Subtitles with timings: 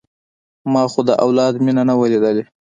[0.71, 2.43] ما خو د اولاد مينه نه وه ليدلې.